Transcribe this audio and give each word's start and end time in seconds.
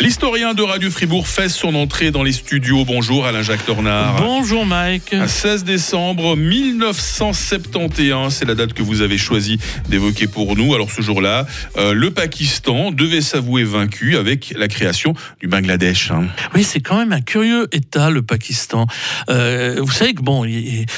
L'historien 0.00 0.52
de 0.52 0.62
Radio 0.62 0.90
Fribourg 0.90 1.26
fait 1.26 1.48
son 1.48 1.74
entrée 1.74 2.10
dans 2.10 2.22
les 2.22 2.32
studios. 2.32 2.84
Bonjour 2.84 3.26
Alain-Jacques 3.26 3.64
Tornard. 3.64 4.16
Bonjour 4.20 4.66
Mike. 4.66 5.14
16 5.26 5.64
décembre 5.64 6.36
1971, 6.36 8.32
c'est 8.32 8.44
la 8.44 8.54
date 8.54 8.74
que 8.74 8.82
vous 8.82 9.00
avez 9.00 9.16
choisi 9.16 9.58
d'évoquer 9.88 10.26
pour 10.26 10.54
nous. 10.54 10.74
Alors 10.74 10.90
ce 10.90 11.00
jour-là, 11.00 11.46
euh, 11.78 11.94
le 11.94 12.10
Pakistan 12.10 12.92
devait 12.92 13.22
s'avouer 13.22 13.64
vaincu 13.64 14.16
avec 14.18 14.52
la 14.56 14.68
création 14.68 15.14
du 15.40 15.48
Bangladesh. 15.48 16.10
hein. 16.10 16.26
Oui, 16.54 16.62
c'est 16.62 16.80
quand 16.80 16.98
même 16.98 17.12
un 17.12 17.22
curieux 17.22 17.66
État, 17.72 18.10
le 18.10 18.20
Pakistan. 18.22 18.86
Euh, 19.30 19.80
vous 19.80 19.92
savez 19.92 20.12
que 20.12 20.22
bon, 20.22 20.44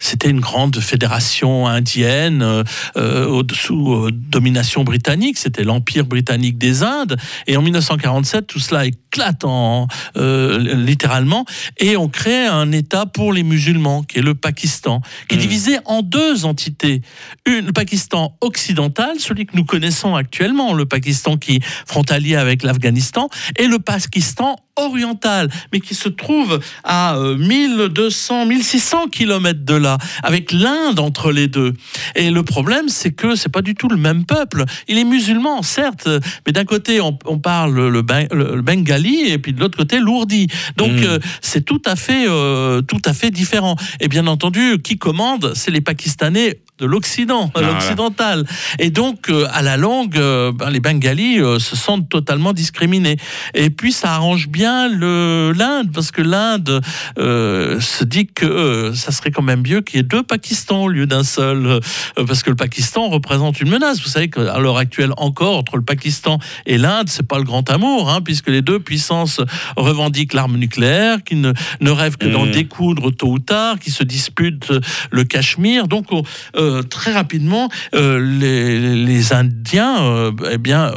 c'était 0.00 0.28
une 0.30 0.40
grande 0.40 0.78
fédération 0.80 1.68
indienne 1.68 2.64
euh, 2.96 3.42
sous 3.54 4.10
domination 4.10 4.82
britannique. 4.82 5.38
C'était 5.38 5.64
l'Empire 5.64 6.06
britannique 6.06 6.58
des 6.58 6.82
Indes. 6.82 7.16
Et 7.46 7.56
en 7.56 7.62
1947, 7.62 8.48
tout 8.48 8.58
cela 8.58 8.79
éclate 8.86 9.44
en, 9.44 9.86
euh, 10.16 10.58
littéralement. 10.76 11.44
Et 11.78 11.96
on 11.96 12.08
crée 12.08 12.46
un 12.46 12.72
État 12.72 13.06
pour 13.06 13.32
les 13.32 13.42
musulmans, 13.42 14.02
qui 14.02 14.18
est 14.18 14.22
le 14.22 14.34
Pakistan, 14.34 15.00
qui 15.28 15.34
est 15.34 15.38
Mm. 15.38 15.40
divisé 15.40 15.78
en 15.84 16.02
deux 16.02 16.44
entités. 16.44 17.02
Une, 17.46 17.66
le 17.66 17.72
Pakistan 17.72 18.36
occidental, 18.40 19.18
celui 19.18 19.46
que 19.46 19.56
nous 19.56 19.64
connaissons 19.64 20.14
actuellement, 20.14 20.72
le 20.74 20.86
Pakistan 20.86 21.36
qui 21.36 21.56
est 21.56 21.64
frontalier 21.86 22.36
avec 22.36 22.62
l'Afghanistan, 22.62 23.28
et 23.56 23.66
le 23.66 23.78
Pakistan 23.78 24.56
oriental, 24.86 25.48
mais 25.72 25.80
qui 25.80 25.94
se 25.94 26.08
trouve 26.08 26.60
à 26.84 27.16
euh, 27.16 27.36
1200, 27.36 28.46
1600 28.46 29.08
kilomètres 29.08 29.64
de 29.64 29.74
là, 29.74 29.98
avec 30.22 30.52
l'Inde 30.52 30.98
entre 30.98 31.32
les 31.32 31.48
deux. 31.48 31.74
Et 32.16 32.30
le 32.30 32.42
problème, 32.42 32.88
c'est 32.88 33.12
que 33.12 33.34
c'est 33.36 33.48
pas 33.48 33.62
du 33.62 33.74
tout 33.74 33.88
le 33.88 33.96
même 33.96 34.24
peuple. 34.24 34.64
Il 34.88 34.98
est 34.98 35.04
musulman, 35.04 35.62
certes, 35.62 36.08
mais 36.46 36.52
d'un 36.52 36.64
côté, 36.64 37.00
on, 37.00 37.18
on 37.26 37.38
parle 37.38 37.88
le, 37.88 38.02
ben- 38.02 38.28
le- 38.32 38.60
bengali, 38.62 39.20
et 39.28 39.38
puis 39.38 39.52
de 39.52 39.60
l'autre 39.60 39.76
côté, 39.78 39.98
l'ourdi. 40.00 40.46
Donc, 40.76 40.90
Mm. 40.92 41.04
euh, 41.04 41.18
c'est 41.40 41.64
tout 41.64 41.82
à 41.86 41.94
fait, 41.96 42.26
euh, 42.28 42.82
tout 42.82 43.00
à 43.04 43.12
fait 43.12 43.30
différent. 43.30 43.76
Et 44.00 44.08
bien 44.08 44.26
entendu, 44.26 44.78
qui 44.82 44.98
commande, 44.98 45.52
c'est 45.54 45.70
les 45.70 45.80
Pakistanais 45.80 46.60
de 46.80 46.86
l'Occident, 46.86 47.50
Voilà. 47.54 47.72
l'occidental. 47.72 48.46
Et 48.78 48.90
donc, 48.90 49.28
euh, 49.28 49.46
à 49.52 49.62
la 49.62 49.76
longue, 49.76 50.16
euh, 50.16 50.50
ben, 50.52 50.70
les 50.70 50.80
Bengalis 50.80 51.38
euh, 51.40 51.58
se 51.58 51.76
sentent 51.76 52.08
totalement 52.08 52.52
discriminés. 52.52 53.16
Et 53.54 53.70
puis, 53.70 53.92
ça 53.92 54.14
arrange 54.14 54.48
bien 54.48 54.88
l'Inde, 54.88 55.90
parce 55.92 56.10
que 56.10 56.22
l'Inde 56.22 56.80
euh, 57.18 57.78
se 57.80 58.04
dit 58.04 58.26
que 58.26 58.92
ça 58.94 59.12
serait 59.12 59.30
quand 59.30 59.42
même 59.42 59.62
mieux 59.62 59.80
qu'il 59.82 59.96
y 59.96 60.00
ait 60.00 60.02
deux 60.04 60.22
Pakistans 60.22 60.84
au 60.84 60.88
lieu 60.88 61.06
d'un 61.06 61.24
seul, 61.24 61.80
parce 62.16 62.42
que 62.42 62.50
le 62.50 62.56
Pakistan 62.56 63.08
représente 63.08 63.60
une 63.60 63.68
menace. 63.70 64.00
Vous 64.02 64.08
savez 64.08 64.30
qu'à 64.30 64.58
l'heure 64.58 64.76
actuelle 64.78 65.12
encore, 65.16 65.58
entre 65.58 65.76
le 65.76 65.82
Pakistan 65.82 66.38
et 66.66 66.78
l'Inde, 66.78 67.08
c'est 67.08 67.26
pas 67.26 67.38
le 67.38 67.44
grand 67.44 67.68
amour, 67.70 68.08
hein, 68.10 68.20
puisque 68.22 68.48
les 68.48 68.62
deux 68.62 68.80
puissances 68.80 69.40
revendiquent 69.76 70.32
l'arme 70.32 70.56
nucléaire, 70.56 71.22
qui 71.24 71.36
ne, 71.36 71.52
ne 71.80 71.90
rêvent 71.90 72.16
que 72.16 72.26
d'en 72.26 72.46
Mhm. 72.46 72.52
découdre 72.52 73.10
tôt 73.14 73.28
ou 73.32 73.38
tard, 73.38 73.78
qui 73.78 73.90
se 73.90 74.02
disputent 74.04 74.72
le 75.10 75.24
Cachemire. 75.24 75.86
Donc, 75.88 76.06
on- 76.12 76.22
euh, 76.70 76.82
très 76.82 77.12
rapidement, 77.12 77.68
euh, 77.94 78.18
les, 78.18 79.32
Indiens, 79.32 80.02
euh, 80.02 80.32
eh 80.50 80.58
bien, 80.58 80.92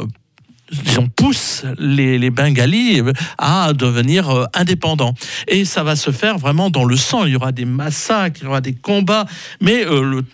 disons, 0.72 1.08
poussent 1.08 1.64
les, 1.78 2.18
les 2.18 2.30
Bengalis 2.30 3.02
à 3.38 3.72
devenir 3.72 4.46
indépendants. 4.54 5.14
Et 5.46 5.64
ça 5.64 5.82
va 5.82 5.96
se 5.96 6.10
faire 6.10 6.38
vraiment 6.38 6.70
dans 6.70 6.84
le 6.84 6.96
sang. 6.96 7.24
Il 7.24 7.32
y 7.32 7.36
aura 7.36 7.52
des 7.52 7.64
massacres, 7.64 8.40
il 8.40 8.44
y 8.44 8.48
aura 8.48 8.60
des 8.60 8.74
combats, 8.74 9.26
mais 9.60 9.84
le, 9.84 10.24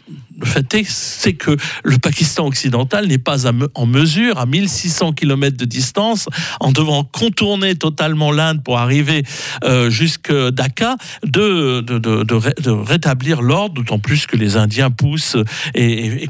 le 0.40 0.46
fait 0.46 0.74
est, 0.74 0.88
c'est 0.88 1.34
que 1.34 1.56
le 1.84 1.98
Pakistan 1.98 2.46
occidental 2.46 3.06
n'est 3.06 3.18
pas 3.18 3.46
en 3.74 3.86
mesure, 3.86 4.38
à 4.38 4.46
1600 4.46 5.12
km 5.12 5.56
de 5.56 5.64
distance, 5.64 6.28
en 6.60 6.72
devant 6.72 7.04
contourner 7.04 7.74
totalement 7.74 8.32
l'Inde 8.32 8.62
pour 8.64 8.78
arriver 8.78 9.22
euh, 9.64 9.90
jusque 9.90 10.32
Dhaka, 10.32 10.96
de, 11.24 11.80
de, 11.80 11.98
de, 11.98 12.22
de 12.24 12.34
ré- 12.34 12.54
de 12.62 12.70
rétablir 12.70 13.42
l'ordre, 13.42 13.74
d'autant 13.74 13.98
plus 13.98 14.26
que 14.26 14.36
les 14.36 14.56
Indiens 14.56 14.90
poussent 14.90 15.36
et, 15.74 16.28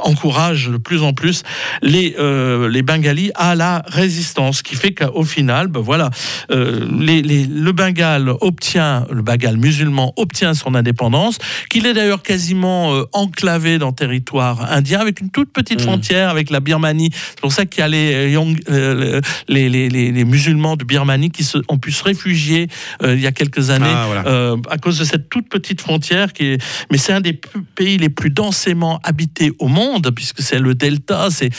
encouragent 0.00 0.70
de 0.70 0.76
plus 0.76 1.02
en 1.02 1.12
plus 1.12 1.42
les, 1.82 2.16
euh, 2.18 2.68
les 2.68 2.82
Bengalis 2.82 3.30
à 3.34 3.54
la 3.54 3.82
résistance, 3.86 4.58
ce 4.58 4.62
qui 4.62 4.74
fait 4.76 4.92
qu'au 4.94 5.24
final, 5.24 5.68
ben 5.68 5.80
voilà, 5.80 6.10
euh, 6.50 6.86
le 6.88 7.72
Bengale 7.72 8.30
obtient, 8.40 9.06
le 9.10 9.22
Bengale 9.22 9.56
musulman 9.56 10.12
obtient 10.16 10.54
son 10.54 10.74
indépendance, 10.74 11.38
qu'il 11.70 11.86
est 11.86 11.94
d'ailleurs 11.94 12.22
quasiment 12.22 12.94
euh, 12.94 13.04
enclavé 13.26 13.78
dans 13.78 13.88
le 13.88 13.94
territoire 13.94 14.72
indien, 14.72 15.00
avec 15.00 15.20
une 15.20 15.30
toute 15.30 15.52
petite 15.52 15.80
Mm. 15.80 15.84
frontière 15.84 16.28
avec 16.30 16.50
la 16.50 16.60
Birmanie. 16.60 17.10
C'est 17.12 17.40
pour 17.40 17.52
ça 17.52 17.66
qu'il 17.66 17.80
y 17.80 17.82
a 17.82 17.88
les, 17.88 18.34
euh, 18.36 18.54
euh, 18.70 19.20
les, 19.48 19.68
les- 19.68 19.88
les- 19.88 20.12
les 20.12 20.24
musulmans 20.24 20.76
de 20.76 20.84
Birmanie 20.84 21.30
qui 21.30 21.44
se- 21.44 21.58
ont 21.68 21.78
pu 21.78 21.92
se 21.92 22.02
réfugier 22.04 22.68
euh, 23.02 23.14
il 23.14 23.20
y 23.20 23.26
a 23.26 23.32
quelques 23.32 23.70
années 23.70 23.86
Ah, 23.88 24.04
voilà. 24.06 24.26
euh, 24.26 24.56
à 24.70 24.78
cause 24.78 24.98
de 24.98 25.04
cette 25.04 25.28
toute 25.28 25.48
petite 25.48 25.80
frontière 25.80 26.32
qui 26.32 26.44
est, 26.52 26.62
mais 26.90 26.98
c'est 26.98 27.12
un 27.12 27.20
des 27.20 27.38
pays 27.74 27.98
les 27.98 28.08
plus 28.08 28.30
densément 28.30 29.00
habités 29.02 29.52
au 29.58 29.68
monde 29.68 30.10
puisque 30.14 30.40
c'est 30.42 30.58
le 30.58 30.74
delta, 30.74 31.28
c'est, 31.30 31.50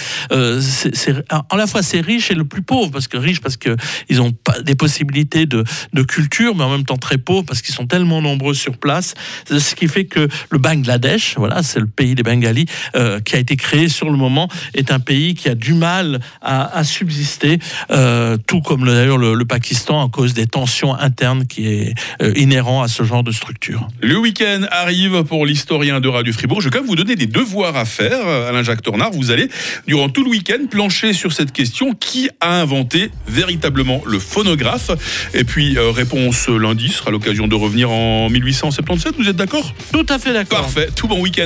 à 1.30 1.56
la 1.58 1.68
fois 1.68 1.82
c'est 1.84 2.02
riche 2.02 2.32
et 2.32 2.36
le 2.36 2.46
plus 2.46 2.62
pauvre 2.62 2.92
parce 2.92 3.08
que 3.08 3.18
riche 3.18 3.42
parce 3.42 3.58
que 3.58 3.76
ils 4.10 4.22
ont 4.22 4.32
pas 4.32 4.62
des 4.62 4.76
possibilités 4.76 5.46
de, 5.46 5.64
de 5.94 6.04
culture, 6.04 6.56
mais 6.56 6.64
en 6.64 6.72
même 6.72 6.86
temps 6.86 6.98
très 6.98 7.18
pauvres 7.18 7.44
parce 7.46 7.62
qu'ils 7.62 7.76
sont 7.76 7.88
tellement 7.88 8.22
nombreux 8.22 8.54
sur 8.54 8.78
place, 8.78 9.14
ce 9.50 9.76
qui 9.76 9.88
fait 9.88 10.06
que 10.06 10.28
le 10.50 10.58
Bangladesh, 10.58 11.36
voilà, 11.38 11.57
c'est 11.64 11.80
le 11.80 11.88
pays 11.88 12.16
des 12.16 12.24
Bengalis 12.24 12.66
euh, 12.96 13.20
qui 13.20 13.36
a 13.36 13.40
été 13.40 13.56
créé 13.56 13.88
sur 13.90 14.10
le 14.10 14.18
moment, 14.18 14.48
est 14.74 14.92
un 14.92 15.00
pays 15.00 15.34
qui 15.36 15.50
a 15.50 15.56
du 15.56 15.74
mal 15.74 16.20
à, 16.42 16.78
à 16.78 16.84
subsister, 16.84 17.60
euh, 17.92 18.38
tout 18.48 18.62
comme 18.62 18.86
le- 18.86 18.94
d'ailleurs 18.94 19.18
le, 19.18 19.34
le 19.34 19.46
Pakistan 19.46 20.06
à 20.06 20.10
cause 20.10 20.34
des 20.34 20.48
tensions 20.48 20.94
internes 20.96 21.46
qui 21.48 21.68
est 21.68 21.94
euh, 22.22 22.34
inhérent 22.36 22.82
à 22.82 22.88
ce 22.88 23.04
genre 23.04 23.24
de 23.24 23.32
structure. 23.32 23.88
Le 24.02 24.18
week-end 24.18 24.62
arrive 24.72 25.24
pour 25.24 25.46
l'historien 25.46 26.00
de 26.00 26.08
Radio 26.08 26.34
Fribourg. 26.34 26.62
Je 26.62 26.66
vais 26.70 26.72
quand 26.72 26.80
même 26.80 26.90
vous 26.90 26.96
donner 26.96 27.16
des 27.16 27.28
devoirs 27.28 27.76
à 27.76 27.86
faire, 27.86 28.28
Alain-Jacques 28.28 28.82
Tornard. 28.82 29.12
Vous 29.12 29.32
allez, 29.32 29.50
durant 29.88 30.10
tout 30.10 30.24
le 30.24 30.30
week-end, 30.30 30.66
plancher 30.70 31.14
sur 31.14 31.32
cette 31.32 31.52
question 31.52 31.94
qui 31.94 32.30
a 32.42 32.60
inventé 32.60 33.12
véritablement 33.28 34.02
le 34.06 34.20
phonographe? 34.20 34.92
Et 35.34 35.44
puis, 35.44 35.78
euh, 35.78 35.92
réponse 35.92 36.48
lundi 36.50 36.90
sera 36.90 37.12
l'occasion 37.12 37.48
de 37.48 37.56
revenir 37.56 37.90
en 37.92 38.30
1877. 38.30 39.16
Vous 39.18 39.30
êtes 39.30 39.36
d'accord? 39.36 39.74
Tout 39.92 40.06
à 40.10 40.18
fait 40.20 40.34
d'accord. 40.34 40.62
Parfait. 40.62 40.90
Tout 40.96 41.08
bon 41.08 41.20
week-end, 41.22 41.37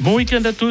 Bon 0.00 0.14
week-end 0.14 0.42
à 0.44 0.52
tous. 0.52 0.62